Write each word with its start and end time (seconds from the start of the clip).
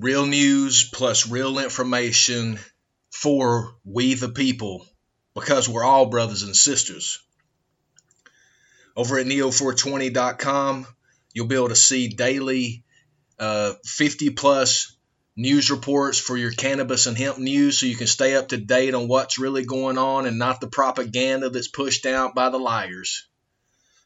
Real 0.00 0.26
news 0.26 0.88
plus 0.88 1.28
real 1.28 1.58
information 1.58 2.60
for 3.10 3.74
we 3.84 4.14
the 4.14 4.28
people 4.28 4.86
because 5.34 5.68
we're 5.68 5.82
all 5.82 6.06
brothers 6.06 6.44
and 6.44 6.54
sisters. 6.54 7.18
Over 8.94 9.18
at 9.18 9.26
neo420.com, 9.26 10.86
you'll 11.32 11.48
be 11.48 11.56
able 11.56 11.70
to 11.70 11.74
see 11.74 12.08
daily 12.08 12.84
uh, 13.40 13.72
50 13.84 14.30
plus 14.30 14.96
news 15.34 15.70
reports 15.70 16.18
for 16.20 16.36
your 16.36 16.52
cannabis 16.52 17.06
and 17.06 17.18
hemp 17.18 17.38
news 17.38 17.78
so 17.78 17.86
you 17.86 17.96
can 17.96 18.06
stay 18.06 18.36
up 18.36 18.48
to 18.48 18.56
date 18.56 18.94
on 18.94 19.08
what's 19.08 19.38
really 19.38 19.64
going 19.64 19.98
on 19.98 20.26
and 20.26 20.38
not 20.38 20.60
the 20.60 20.68
propaganda 20.68 21.50
that's 21.50 21.68
pushed 21.68 22.06
out 22.06 22.36
by 22.36 22.50
the 22.50 22.58
liars. 22.58 23.28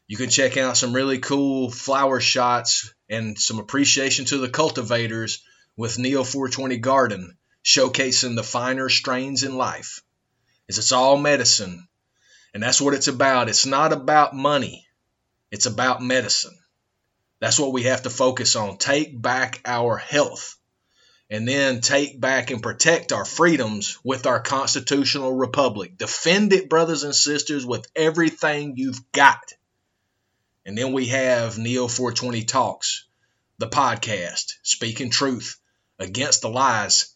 You 0.07 0.17
can 0.17 0.31
check 0.31 0.57
out 0.57 0.75
some 0.75 0.93
really 0.93 1.19
cool 1.19 1.69
flower 1.69 2.19
shots 2.19 2.93
and 3.09 3.37
some 3.37 3.59
appreciation 3.59 4.25
to 4.25 4.37
the 4.37 4.49
cultivators 4.49 5.43
with 5.75 5.97
Neo 5.97 6.23
420 6.23 6.77
Garden, 6.77 7.37
showcasing 7.63 8.35
the 8.35 8.43
finer 8.43 8.89
strains 8.89 9.43
in 9.43 9.57
life. 9.57 10.01
Is 10.67 10.77
it's 10.77 10.91
all 10.91 11.17
medicine, 11.17 11.87
and 12.53 12.61
that's 12.61 12.79
what 12.79 12.93
it's 12.93 13.07
about. 13.07 13.49
It's 13.49 13.65
not 13.65 13.91
about 13.91 14.35
money, 14.35 14.87
it's 15.51 15.65
about 15.65 16.01
medicine. 16.01 16.57
That's 17.39 17.59
what 17.59 17.73
we 17.73 17.83
have 17.83 18.03
to 18.03 18.09
focus 18.09 18.55
on. 18.55 18.77
Take 18.77 19.21
back 19.21 19.61
our 19.65 19.97
health 19.97 20.57
and 21.29 21.47
then 21.47 21.81
take 21.81 22.21
back 22.21 22.51
and 22.51 22.63
protect 22.63 23.11
our 23.11 23.25
freedoms 23.25 23.97
with 24.03 24.27
our 24.27 24.39
constitutional 24.39 25.33
republic. 25.33 25.97
Defend 25.97 26.53
it, 26.53 26.69
brothers 26.69 27.03
and 27.03 27.13
sisters, 27.13 27.65
with 27.65 27.85
everything 27.95 28.77
you've 28.77 29.11
got. 29.11 29.53
And 30.65 30.77
then 30.77 30.93
we 30.93 31.07
have 31.07 31.57
Neo 31.57 31.87
420 31.87 32.43
Talks, 32.45 33.05
the 33.57 33.67
podcast, 33.67 34.53
speaking 34.61 35.09
truth 35.09 35.59
against 36.03 36.41
the 36.41 36.49
lies. 36.49 37.15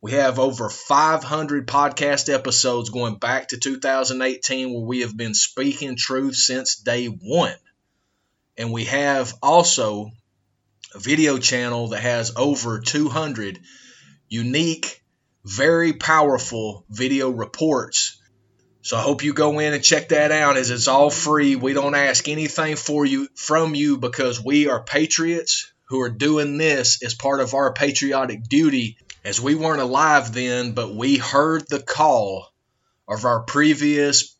We 0.00 0.12
have 0.12 0.40
over 0.40 0.68
500 0.68 1.68
podcast 1.68 2.32
episodes 2.32 2.90
going 2.90 3.16
back 3.16 3.48
to 3.48 3.58
2018 3.58 4.72
where 4.72 4.82
we 4.84 5.00
have 5.00 5.16
been 5.16 5.34
speaking 5.34 5.96
truth 5.96 6.34
since 6.34 6.76
day 6.76 7.06
one. 7.06 7.54
And 8.58 8.72
we 8.72 8.86
have 8.86 9.34
also 9.42 10.10
a 10.94 10.98
video 10.98 11.38
channel 11.38 11.88
that 11.88 12.00
has 12.00 12.32
over 12.36 12.80
200 12.80 13.60
unique, 14.28 15.02
very 15.44 15.92
powerful 15.92 16.84
video 16.90 17.30
reports. 17.30 18.20
So 18.80 18.96
I 18.96 19.02
hope 19.02 19.22
you 19.22 19.32
go 19.32 19.60
in 19.60 19.72
and 19.72 19.84
check 19.84 20.08
that 20.08 20.32
out 20.32 20.56
as 20.56 20.70
it's 20.70 20.88
all 20.88 21.10
free. 21.10 21.54
We 21.54 21.72
don't 21.72 21.94
ask 21.94 22.26
anything 22.28 22.74
for 22.74 23.06
you 23.06 23.28
from 23.36 23.76
you 23.76 23.98
because 23.98 24.42
we 24.42 24.68
are 24.68 24.82
patriots 24.82 25.71
who 25.92 26.00
are 26.00 26.08
doing 26.08 26.56
this 26.56 27.02
as 27.02 27.12
part 27.12 27.38
of 27.38 27.52
our 27.52 27.74
patriotic 27.74 28.48
duty 28.48 28.96
as 29.26 29.38
we 29.38 29.54
weren't 29.54 29.82
alive 29.82 30.32
then, 30.32 30.72
but 30.72 30.94
we 30.94 31.18
heard 31.18 31.68
the 31.68 31.82
call 31.82 32.50
of 33.06 33.26
our 33.26 33.40
previous 33.42 34.34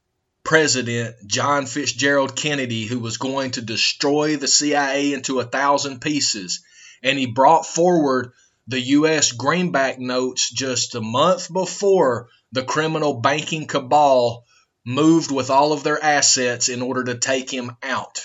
president, 0.45 1.15
John 1.27 1.67
Fitzgerald 1.67 2.35
Kennedy, 2.35 2.87
who 2.87 2.99
was 3.01 3.19
going 3.19 3.51
to 3.51 3.61
destroy 3.61 4.39
the 4.39 4.49
CIA 4.49 5.13
into 5.13 5.41
a 5.41 5.45
thousand 5.45 6.01
pieces. 6.01 6.65
And 7.03 7.19
he 7.19 7.27
brought 7.27 7.67
forward 7.67 8.33
the 8.67 8.81
U.S. 8.81 9.33
greenback 9.33 9.99
notes 9.99 10.51
just 10.51 10.95
a 10.95 11.03
month 11.03 11.53
before 11.53 12.29
the 12.53 12.65
criminal 12.65 13.21
banking 13.21 13.67
cabal 13.67 14.47
moved 14.87 15.31
with 15.31 15.51
all 15.51 15.75
of 15.75 15.83
their 15.83 16.03
assets 16.03 16.71
in 16.71 16.81
order 16.81 17.05
to 17.05 17.19
take 17.19 17.51
him 17.51 17.77
out. 17.83 18.23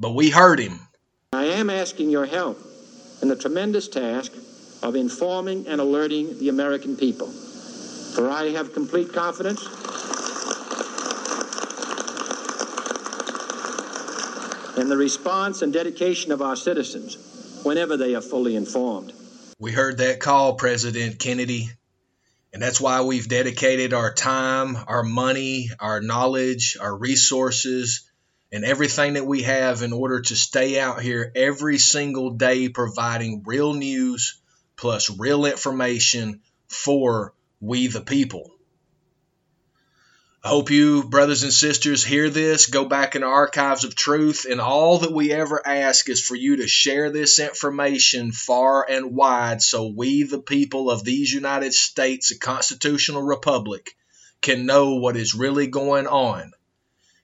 But 0.00 0.16
we 0.16 0.28
heard 0.28 0.58
him. 0.58 0.80
I 1.36 1.44
am 1.44 1.68
asking 1.68 2.08
your 2.08 2.24
help 2.24 2.58
in 3.20 3.28
the 3.28 3.36
tremendous 3.36 3.88
task 3.88 4.32
of 4.82 4.96
informing 4.96 5.66
and 5.66 5.82
alerting 5.82 6.38
the 6.38 6.48
American 6.48 6.96
people. 6.96 7.26
For 7.26 8.30
I 8.30 8.52
have 8.52 8.72
complete 8.72 9.12
confidence 9.12 9.60
in 14.78 14.88
the 14.88 14.96
response 14.96 15.60
and 15.60 15.74
dedication 15.74 16.32
of 16.32 16.40
our 16.40 16.56
citizens 16.56 17.18
whenever 17.64 17.98
they 17.98 18.14
are 18.14 18.22
fully 18.22 18.56
informed. 18.56 19.12
We 19.58 19.72
heard 19.72 19.98
that 19.98 20.20
call, 20.20 20.54
President 20.54 21.18
Kennedy, 21.18 21.68
and 22.54 22.62
that's 22.62 22.80
why 22.80 23.02
we've 23.02 23.28
dedicated 23.28 23.92
our 23.92 24.14
time, 24.14 24.74
our 24.88 25.02
money, 25.02 25.68
our 25.80 26.00
knowledge, 26.00 26.78
our 26.80 26.96
resources, 26.96 28.05
and 28.52 28.64
everything 28.64 29.14
that 29.14 29.26
we 29.26 29.42
have 29.42 29.82
in 29.82 29.92
order 29.92 30.20
to 30.20 30.36
stay 30.36 30.78
out 30.78 31.02
here 31.02 31.32
every 31.34 31.78
single 31.78 32.30
day 32.30 32.68
providing 32.68 33.42
real 33.44 33.74
news 33.74 34.40
plus 34.76 35.10
real 35.18 35.44
information 35.46 36.40
for 36.68 37.34
we 37.60 37.86
the 37.86 38.00
people. 38.00 38.50
I 40.46 40.48
hope 40.50 40.70
you, 40.70 41.02
brothers 41.02 41.42
and 41.42 41.52
sisters, 41.52 42.04
hear 42.04 42.30
this, 42.30 42.66
go 42.66 42.84
back 42.84 43.16
in 43.16 43.22
the 43.22 43.26
archives 43.26 43.82
of 43.82 43.96
truth, 43.96 44.46
and 44.48 44.60
all 44.60 44.98
that 44.98 45.10
we 45.10 45.32
ever 45.32 45.60
ask 45.66 46.08
is 46.08 46.24
for 46.24 46.36
you 46.36 46.58
to 46.58 46.68
share 46.68 47.10
this 47.10 47.40
information 47.40 48.30
far 48.30 48.86
and 48.88 49.16
wide 49.16 49.60
so 49.60 49.88
we, 49.88 50.22
the 50.22 50.38
people 50.38 50.88
of 50.88 51.02
these 51.02 51.32
United 51.32 51.74
States, 51.74 52.30
a 52.30 52.38
constitutional 52.38 53.22
republic, 53.22 53.96
can 54.40 54.66
know 54.66 54.94
what 54.94 55.16
is 55.16 55.34
really 55.34 55.66
going 55.66 56.06
on. 56.06 56.52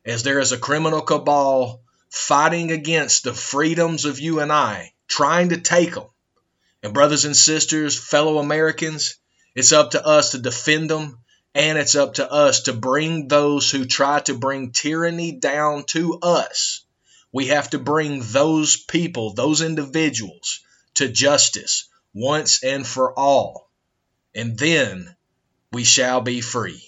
As 0.05 0.23
there 0.23 0.41
is 0.41 0.53
a 0.53 0.59
criminal 0.59 1.01
cabal 1.01 1.83
fighting 2.11 2.73
against 2.73 3.25
the 3.25 3.35
freedoms 3.35 4.05
of 4.05 4.19
you 4.19 4.41
and 4.41 4.53
I, 4.53 4.93
trying 5.09 5.51
to 5.51 5.61
take 5.61 5.95
them. 5.95 6.07
And, 6.83 6.93
brothers 6.93 7.25
and 7.25 7.37
sisters, 7.37 7.99
fellow 7.99 8.39
Americans, 8.39 9.17
it's 9.55 9.73
up 9.73 9.93
to 9.93 10.05
us 10.05 10.33
to 10.33 10.39
defend 10.39 10.91
them 10.91 11.19
and 11.55 11.79
it's 11.79 11.95
up 11.95 12.15
to 12.15 12.31
us 12.31 12.63
to 12.63 12.73
bring 12.73 13.29
those 13.29 13.71
who 13.71 13.85
try 13.85 14.21
to 14.21 14.35
bring 14.35 14.73
tyranny 14.73 15.33
down 15.33 15.85
to 15.85 16.19
us. 16.21 16.85
We 17.31 17.49
have 17.49 17.71
to 17.71 17.79
bring 17.79 18.21
those 18.23 18.77
people, 18.77 19.35
those 19.35 19.61
individuals, 19.61 20.61
to 20.95 21.09
justice 21.09 21.89
once 22.15 22.63
and 22.63 22.87
for 22.87 23.19
all. 23.19 23.71
And 24.35 24.59
then 24.59 25.15
we 25.73 25.85
shall 25.85 26.21
be 26.21 26.41
free. 26.41 26.83